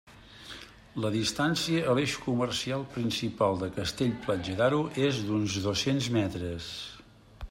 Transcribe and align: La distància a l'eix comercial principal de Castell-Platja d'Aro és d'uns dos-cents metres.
La 1.03 1.11
distància 1.15 1.83
a 1.91 1.93
l'eix 1.99 2.15
comercial 2.23 2.85
principal 2.95 3.61
de 3.65 3.69
Castell-Platja 3.75 4.57
d'Aro 4.63 4.81
és 5.11 5.23
d'uns 5.29 5.59
dos-cents 5.67 6.09
metres. 6.17 6.73